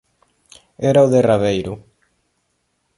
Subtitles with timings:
[0.89, 1.73] Era o derradeiro.